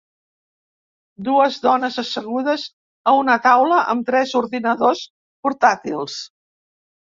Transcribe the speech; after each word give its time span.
Dues 1.27 1.59
dones 1.65 1.99
assegudes 2.03 2.63
a 3.11 3.13
una 3.25 3.35
taula 3.45 3.83
amb 3.95 4.09
tres 4.09 4.35
ordinadors 4.41 5.05
portàtils. 5.49 6.19